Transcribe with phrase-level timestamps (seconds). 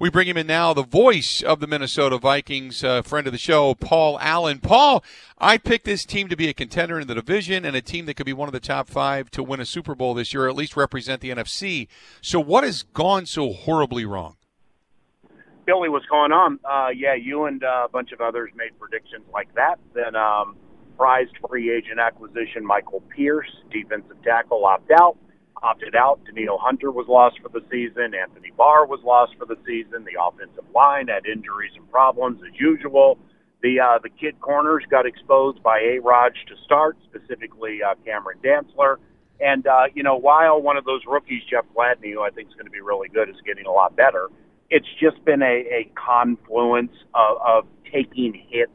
[0.00, 3.38] We bring him in now, the voice of the Minnesota Vikings, uh, friend of the
[3.38, 4.60] show, Paul Allen.
[4.60, 5.02] Paul,
[5.38, 8.14] I picked this team to be a contender in the division and a team that
[8.14, 10.48] could be one of the top five to win a Super Bowl this year, or
[10.48, 11.88] at least represent the NFC.
[12.20, 14.36] So, what has gone so horribly wrong?
[15.66, 16.60] Billy, what's going on?
[16.64, 19.80] Uh, yeah, you and uh, a bunch of others made predictions like that.
[19.94, 20.54] Then, um,
[20.96, 25.18] prized free agent acquisition Michael Pierce, defensive tackle, opt out
[25.62, 26.20] opted out.
[26.24, 28.14] Danielle Hunter was lost for the season.
[28.14, 30.04] Anthony Barr was lost for the season.
[30.04, 33.18] The offensive line had injuries and problems as usual.
[33.62, 38.38] The uh, the kid corners got exposed by A Rod to start, specifically uh, Cameron
[38.42, 38.96] Dantzler.
[39.40, 42.54] And uh, you know, while one of those rookies, Jeff Gladney, who I think is
[42.54, 44.28] going to be really good, is getting a lot better,
[44.70, 48.70] it's just been a, a confluence of, of taking hits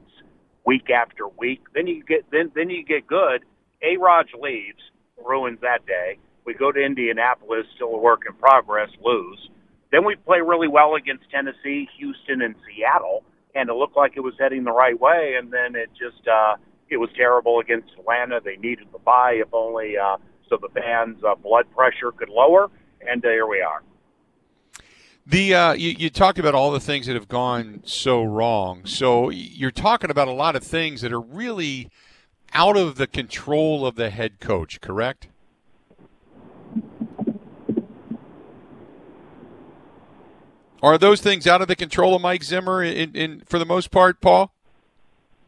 [0.66, 1.62] week after week.
[1.74, 3.44] Then you get then then you get good.
[3.82, 4.80] A Rod leaves,
[5.24, 6.18] ruins that day.
[6.46, 9.50] We go to Indianapolis, still a work in progress, lose.
[9.92, 13.24] Then we play really well against Tennessee, Houston, and Seattle,
[13.56, 15.36] and it looked like it was heading the right way.
[15.38, 16.56] And then it just uh,
[16.90, 18.40] it was terrible against Atlanta.
[18.44, 20.18] They needed the bye, if only uh,
[20.50, 22.70] so the fans' uh, blood pressure could lower.
[23.08, 23.84] And uh, here we are.
[25.26, 28.86] The uh, you, you talked about all the things that have gone so wrong.
[28.86, 31.90] So you're talking about a lot of things that are really
[32.54, 35.28] out of the control of the head coach, correct?
[40.84, 43.90] Are those things out of the control of Mike Zimmer in, in for the most
[43.90, 44.54] part, Paul?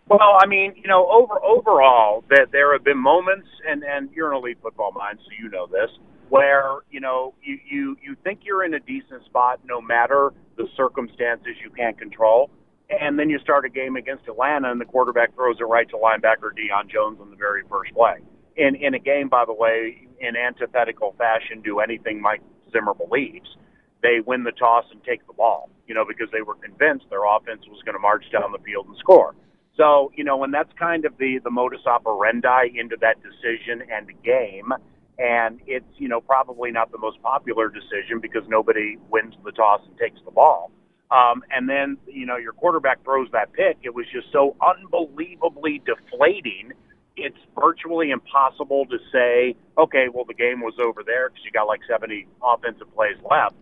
[0.08, 4.32] Well, I mean, you know, over overall, that there have been moments, and and you're
[4.32, 5.90] an elite football mind, so you know this,
[6.30, 10.70] where you know you you you think you're in a decent spot, no matter the
[10.78, 12.50] circumstances you can't control,
[12.90, 15.98] and then you start a game against Atlanta, and the quarterback throws it right to
[15.98, 18.20] linebacker Deion Jones on the very first play.
[18.56, 22.42] In in a game, by the way, in antithetical fashion, do anything Mike
[22.72, 23.58] Zimmer believes
[24.06, 27.26] they win the toss and take the ball, you know, because they were convinced their
[27.26, 29.34] offense was going to march down the field and score.
[29.76, 34.12] So, you know, when that's kind of the, the modus operandi into that decision and
[34.24, 34.72] game,
[35.18, 39.82] and it's, you know, probably not the most popular decision because nobody wins the toss
[39.88, 40.72] and takes the ball.
[41.10, 43.78] Um, and then, you know, your quarterback throws that pick.
[43.82, 46.74] It was just so unbelievably deflating.
[47.18, 51.64] It's virtually impossible to say, okay, well, the game was over there because you got
[51.64, 53.56] like 70 offensive plays left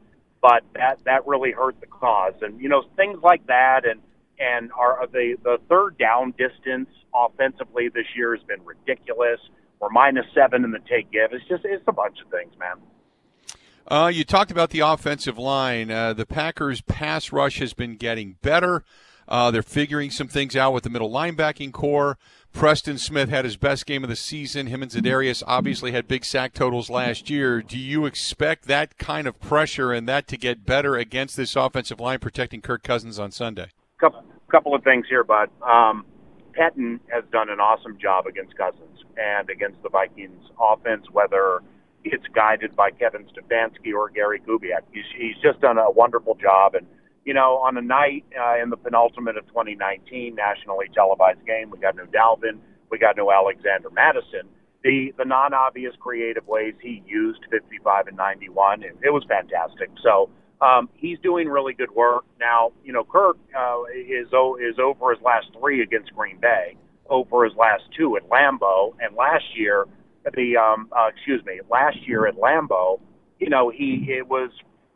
[0.44, 2.34] but that that really hurt the cause.
[2.42, 4.02] And you know things like that, and
[4.38, 9.40] and our the the third down distance offensively this year has been ridiculous.
[9.80, 11.32] We're minus seven in the take give.
[11.32, 12.76] It's just it's a bunch of things, man.
[13.88, 15.90] Uh, you talked about the offensive line.
[15.90, 18.84] Uh, the Packers' pass rush has been getting better.
[19.28, 22.18] Uh, they're figuring some things out with the middle linebacking core.
[22.52, 24.68] Preston Smith had his best game of the season.
[24.68, 27.62] Him and Za'Darius obviously had big sack totals last year.
[27.62, 32.00] Do you expect that kind of pressure and that to get better against this offensive
[32.00, 33.70] line protecting Kirk Cousins on Sunday?
[34.00, 35.50] Couple, couple of things here, bud.
[35.62, 36.06] Um,
[36.56, 41.62] has done an awesome job against Cousins and against the Vikings offense, whether
[42.04, 44.82] it's guided by Kevin Stefanski or Gary Kubiak.
[44.94, 46.86] He's, he's just done a wonderful job and–
[47.26, 51.80] you know, on a night uh, in the penultimate of 2019 nationally televised game, we
[51.80, 54.50] got no Dalvin, we got no Alexander Mattison.
[54.84, 59.90] The the non-obvious creative ways he used 55 and 91, it, it was fantastic.
[60.04, 60.30] So
[60.62, 62.74] um, he's doing really good work now.
[62.84, 66.76] You know, Kirk uh, is is over his last three against Green Bay,
[67.10, 69.86] over his last two at Lambeau, and last year
[70.32, 73.00] the um, uh, excuse me, last year at Lambeau,
[73.40, 74.52] you know, he it was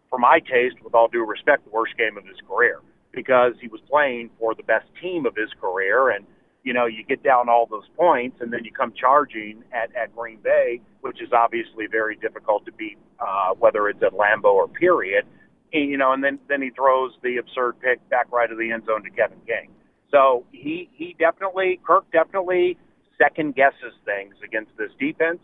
[0.09, 2.81] for my taste, with all due respect, the worst game of his career
[3.18, 6.12] because he was playing for the best team of his career.
[6.12, 6.25] And,
[6.63, 10.15] you know, you get down all those points and then you come charging at, at
[10.15, 14.68] Green Bay, which is obviously very difficult to beat, uh, whether it's at Lambeau or
[14.68, 15.25] period.
[15.74, 18.71] And, you know, and then, then he throws the absurd pick back right of the
[18.71, 19.71] end zone to Kevin King.
[20.12, 22.77] So he, he definitely, Kirk definitely
[23.18, 25.42] second guesses things against this defense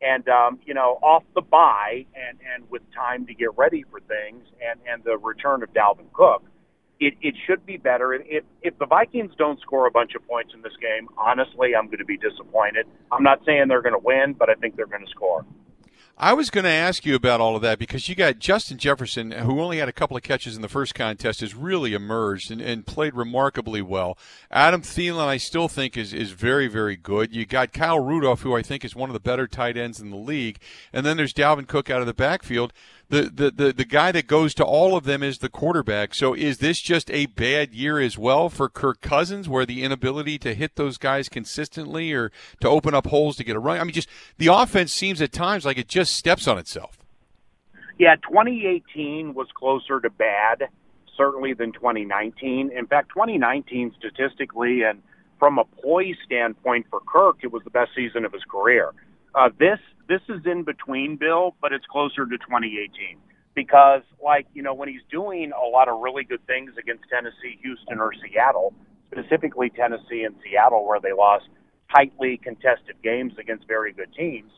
[0.00, 4.00] and um, you know, off the bye and and with time to get ready for
[4.00, 6.42] things, and and the return of Dalvin Cook,
[7.00, 8.14] it, it should be better.
[8.14, 11.86] If if the Vikings don't score a bunch of points in this game, honestly, I'm
[11.86, 12.86] going to be disappointed.
[13.12, 15.44] I'm not saying they're going to win, but I think they're going to score.
[16.16, 19.32] I was going to ask you about all of that because you got Justin Jefferson,
[19.32, 22.60] who only had a couple of catches in the first contest, has really emerged and,
[22.60, 24.16] and played remarkably well.
[24.48, 27.34] Adam Thielen, I still think, is, is very, very good.
[27.34, 30.10] You got Kyle Rudolph, who I think is one of the better tight ends in
[30.10, 30.60] the league.
[30.92, 32.72] And then there's Dalvin Cook out of the backfield
[33.08, 36.14] the, the, the, the guy that goes to all of them is the quarterback.
[36.14, 40.38] So is this just a bad year as well for Kirk Cousins, where the inability
[40.38, 43.78] to hit those guys consistently or to open up holes to get a run?
[43.78, 44.08] I mean, just
[44.38, 46.98] the offense seems at times like it just steps on itself.
[47.98, 50.64] Yeah, 2018 was closer to bad,
[51.16, 52.72] certainly, than 2019.
[52.76, 55.00] In fact, 2019 statistically and
[55.38, 58.92] from a poise standpoint for Kirk, it was the best season of his career.
[59.34, 59.78] Uh, this
[60.08, 63.18] this is in between, Bill, but it's closer to 2018
[63.54, 67.58] because, like you know, when he's doing a lot of really good things against Tennessee,
[67.62, 68.74] Houston, or Seattle,
[69.10, 71.46] specifically Tennessee and Seattle, where they lost
[71.94, 74.50] tightly contested games against very good teams,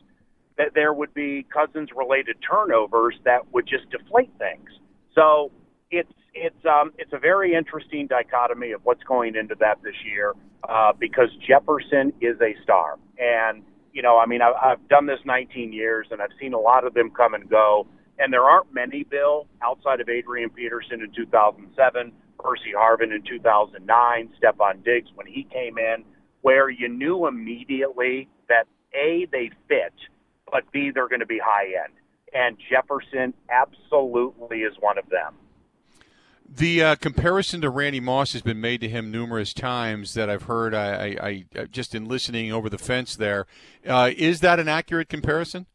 [0.57, 4.69] that there would be Cousins-related turnovers that would just deflate things.
[5.13, 5.51] So
[5.91, 10.33] it's it's um, it's a very interesting dichotomy of what's going into that this year
[10.67, 13.63] uh, because Jefferson is a star and
[13.97, 16.85] you know, I mean, I've, I've done this 19 years and I've seen a lot
[16.85, 17.87] of them come and go.
[18.19, 24.29] And there aren't many, Bill, outside of Adrian Peterson in 2007, Percy Harvin in 2009,
[24.39, 26.03] Stefon Diggs when he came in,
[26.41, 29.93] where you knew immediately that A, they fit,
[30.51, 31.93] but B, they're going to be high end.
[32.35, 35.33] And Jefferson absolutely is one of them.
[36.49, 40.43] The uh, comparison to Randy Moss has been made to him numerous times that I've
[40.43, 40.73] heard.
[40.73, 43.47] I, I, I just in listening over the fence there.
[43.85, 45.65] Uh, is that an accurate comparison?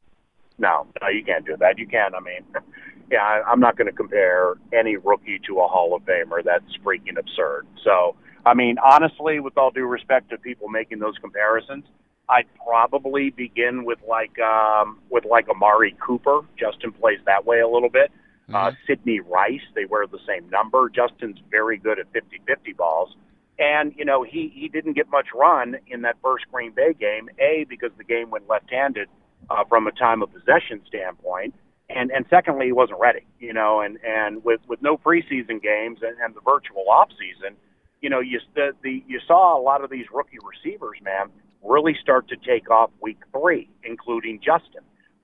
[0.59, 1.79] No, no, you can't do that.
[1.79, 2.15] You can't.
[2.15, 2.45] I mean,
[3.11, 6.43] yeah, I, I'm not going to compare any rookie to a Hall of Famer.
[6.43, 7.67] That's freaking absurd.
[7.85, 8.17] So,
[8.47, 11.85] I mean, honestly, with all due respect to people making those comparisons,
[12.29, 16.41] I'd probably begin with like um, with like Amari Cooper.
[16.59, 18.11] Justin plays that way a little bit.
[18.53, 18.69] Uh, mm-hmm.
[18.69, 20.89] Uh, Sidney Rice, they wear the same number.
[20.89, 23.15] Justin's very good at 50-50 balls.
[23.59, 27.29] And, you know, he, he didn't get much run in that first Green Bay game,
[27.39, 29.09] A, because the game went left-handed
[29.51, 31.55] uh, from a time of possession standpoint.
[31.89, 35.99] And, and secondly, he wasn't ready, you know, and, and with, with no preseason games
[36.03, 37.57] and, and the virtual off season,
[38.01, 41.29] you know, you, the, the, you saw a lot of these rookie receivers, man,
[41.63, 44.83] really start to take off week three, including Justin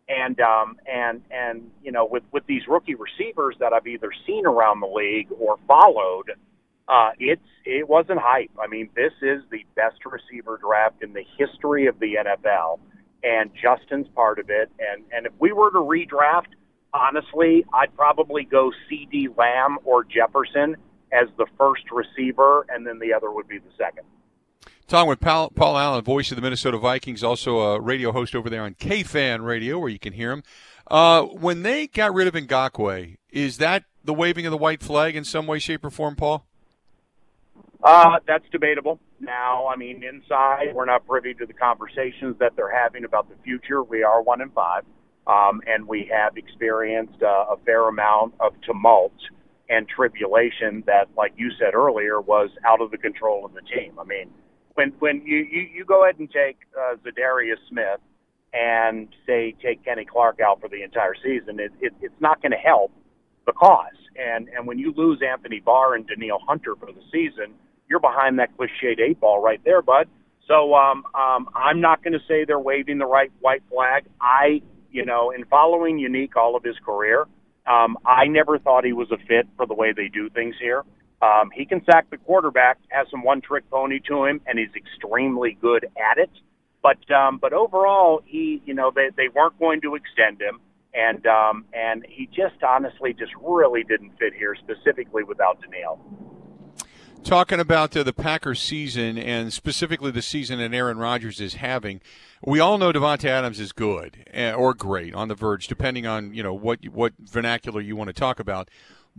[0.09, 4.47] and um, and and you know with with these rookie receivers that I've either seen
[4.47, 6.33] around the league or followed,
[6.89, 8.51] uh, it's it wasn't hype.
[8.63, 12.79] I mean, this is the best receiver draft in the history of the NFL,
[13.23, 14.71] and Justin's part of it.
[14.79, 16.55] And and if we were to redraft,
[16.95, 20.77] honestly, I'd probably go CeeDee Lamb or Jefferson
[21.13, 24.05] as the first receiver, and then the other would be the second.
[24.89, 28.49] Talking with Paul, Paul Allen, voice of the Minnesota Vikings, also a radio host over
[28.49, 30.43] there on KFan Radio, where you can hear him.
[30.91, 35.15] Uh, when they got rid of Ngakoue, is that the waving of the white flag
[35.15, 36.47] in some way, shape, or form, Paul?
[37.85, 38.99] Uh, that's debatable.
[39.21, 43.37] Now, I mean, inside, we're not privy to the conversations that they're having about the
[43.45, 43.83] future.
[43.83, 44.85] We are one in five,
[45.27, 49.13] um, and we have experienced uh, a fair amount of tumult
[49.69, 53.93] and tribulation that, like you said earlier, was out of the control of the team.
[53.99, 54.31] I mean,
[54.79, 58.01] when when you you, you go ahead and take uh, Za'Darius Smith
[58.55, 62.53] and say take Kenny Clark out for the entire season, it, it it's not going
[62.53, 62.93] to help
[63.45, 63.99] the cause.
[64.17, 67.55] And and when you lose Anthony Barr and Danielle Hunter for the season,
[67.89, 70.07] you're behind that cliched eight ball right there, bud.
[70.47, 74.05] So um, um, I'm not going to say they're waving the right white flag.
[74.21, 77.27] I, you know, in following Yannick all of his career,
[77.67, 80.85] um, I never thought he was a fit for the way they do things here.
[81.21, 85.59] Um, he can sack the quarterback, has some one-trick pony to him, and he's extremely
[85.61, 86.31] good at it.
[86.83, 90.61] But um, but overall, he you know they they weren't going to extend him,
[90.95, 95.99] and um, and he just honestly just really didn't fit here, specifically without Danielle.
[97.25, 102.01] Talking about uh, the Packers season and specifically the season that Aaron Rodgers is having,
[102.45, 106.33] we all know Davante Adams is good eh, or great on the verge, depending on
[106.33, 108.71] you know what what vernacular you want to talk about.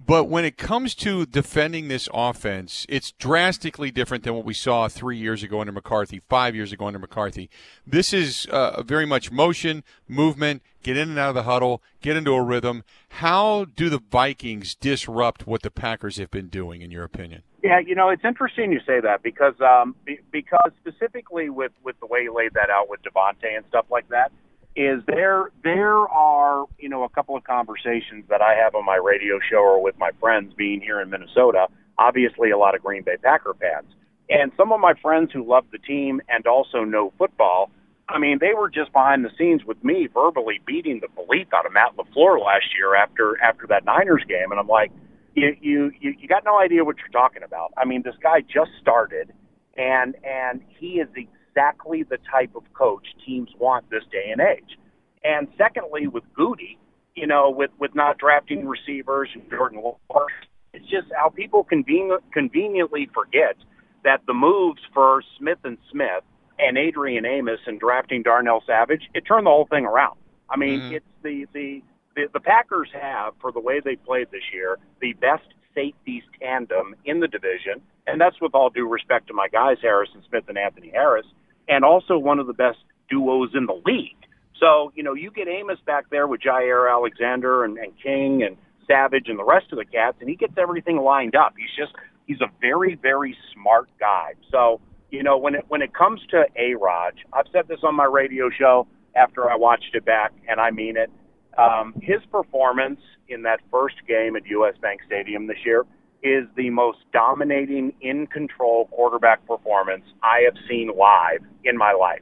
[0.06, 4.88] But when it comes to defending this offense, it's drastically different than what we saw
[4.88, 7.50] three years ago under McCarthy, five years ago under McCarthy.
[7.86, 12.16] This is uh, very much motion, movement, get in and out of the huddle, get
[12.16, 12.84] into a rhythm.
[13.10, 17.44] How do the Vikings disrupt what the Packers have been doing, in your opinion?
[17.62, 19.96] Yeah, you know, it's interesting you say that because um,
[20.32, 24.08] because specifically with with the way you laid that out with Davante and stuff like
[24.10, 24.32] that,
[24.80, 28.96] is there there are you know a couple of conversations that I have on my
[28.96, 31.68] radio show or with my friends being here in Minnesota.
[31.98, 33.92] obviously a lot of Green Bay Packer fans.
[34.30, 37.72] And some of my friends who love the team and also know football,
[38.08, 41.66] I mean, they were just behind the scenes with me verbally beating the belief out
[41.66, 44.50] of Matt LaFleur last year after after that Niners game.
[44.52, 44.94] And I'm like,
[45.36, 47.74] you you you, you got no idea what you're talking about.
[47.76, 49.34] I mean, this guy just started
[49.76, 51.10] and and he is
[51.50, 54.78] exactly the type of coach teams want this day and age.
[55.24, 56.78] And secondly, with Gutey,
[57.16, 60.28] you know, with with not drafting receivers and Jordan Love,
[60.74, 63.56] it's just how people conven- conveniently forget
[64.04, 66.24] that the moves for Smith and Smith
[66.58, 70.18] and Adrian Amos and drafting Darnell Savage, it turned the whole thing around.
[70.50, 70.96] I mean, mm-hmm.
[70.96, 71.82] it's the, the
[72.16, 76.96] the the Packers have for the way they played this year the best safeties tandem
[77.06, 80.58] in the division, and that's with all due respect to my guys Harrison Smith and
[80.58, 81.26] Anthony Harris,
[81.70, 84.18] and also one of the best duos in the league.
[84.60, 88.58] So you know, you get Amos back there with Jaire Alexander and, and King and
[88.88, 91.54] Savage and the rest of the cats, and he gets everything lined up.
[91.58, 91.94] He's just
[92.28, 94.34] he's a very very smart guy.
[94.52, 97.96] So you know, when it when it comes to A Rod, I've said this on
[97.96, 101.10] my radio show after I watched it back, and I mean it.
[101.58, 105.86] Um, his performance in that first game at US Bank Stadium this year
[106.24, 112.22] is the most dominating, in control quarterback performance I have seen live in my life.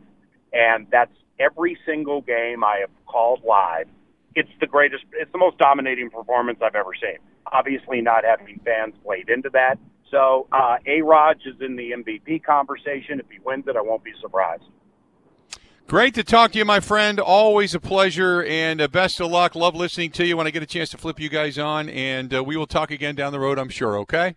[0.53, 3.87] And that's every single game I have called live.
[4.35, 7.17] It's the greatest, it's the most dominating performance I've ever seen.
[7.51, 9.77] Obviously, not having fans played into that.
[10.11, 13.19] So, uh, A Rod is in the MVP conversation.
[13.19, 14.63] If he wins it, I won't be surprised.
[15.87, 17.17] Great to talk to you, my friend.
[17.17, 19.55] Always a pleasure, and uh, best of luck.
[19.55, 22.35] Love listening to you when I get a chance to flip you guys on, and
[22.35, 23.97] uh, we will talk again down the road, I'm sure.
[23.99, 24.35] Okay.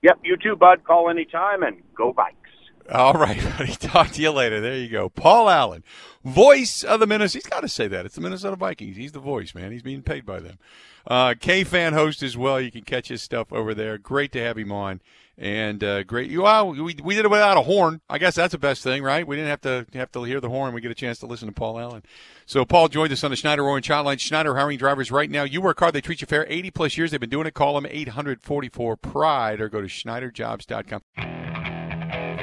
[0.00, 0.82] Yep, you too, bud.
[0.84, 2.90] Call anytime and go Vikes.
[2.90, 3.74] All right, buddy.
[3.74, 4.62] Talk to you later.
[4.62, 5.10] There you go.
[5.10, 5.84] Paul Allen,
[6.24, 7.42] voice of the Minnesota.
[7.44, 8.06] He's got to say that.
[8.06, 8.96] It's the Minnesota Vikings.
[8.96, 9.72] He's the voice, man.
[9.72, 10.58] He's being paid by them.
[11.06, 12.58] Uh, K fan host as well.
[12.58, 13.98] You can catch his stuff over there.
[13.98, 15.02] Great to have him on
[15.38, 16.30] and uh, great.
[16.30, 18.00] You well, we we did it without a horn.
[18.08, 19.26] I guess that's the best thing, right?
[19.26, 20.74] We didn't have to have to hear the horn.
[20.74, 22.02] We get a chance to listen to Paul Allen.
[22.46, 24.20] So Paul joined us on the Schneider Orange Hotline.
[24.20, 25.44] Schneider hiring drivers right now.
[25.44, 26.46] You work hard, they treat you fair.
[26.48, 27.54] 80 plus years they've been doing it.
[27.54, 31.02] Call them 844 Pride or go to SchneiderJobs.com.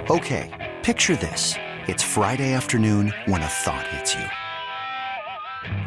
[0.10, 1.56] Okay, picture this:
[1.88, 4.26] it's Friday afternoon when a thought hits you.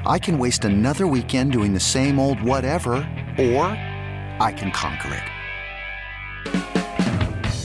[0.07, 2.95] I can waste another weekend doing the same old whatever,
[3.39, 3.67] or
[4.41, 6.72] I can conquer it.